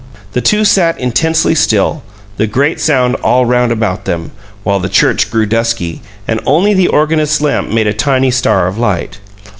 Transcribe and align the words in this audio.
The 0.31 0.41
two 0.41 0.65
sat 0.65 0.99
intensely 0.99 1.53
still, 1.53 2.01
the 2.37 2.47
great 2.47 2.79
sound 2.79 3.13
all 3.17 3.45
round 3.45 3.71
about 3.71 4.05
them, 4.05 4.31
while 4.63 4.79
the 4.79 4.89
church 4.89 5.29
grew 5.29 5.45
dusky, 5.45 6.01
and 6.27 6.39
only 6.43 6.73
the 6.73 6.87
organist's 6.87 7.39
lamp 7.39 7.69
made 7.69 7.85
a 7.85 7.93
tiny 7.93 8.31
star 8.31 8.65
of 8.65 8.79
light. 8.79 9.19